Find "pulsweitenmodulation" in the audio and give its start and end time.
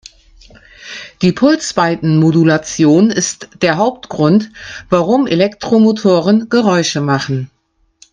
1.31-3.11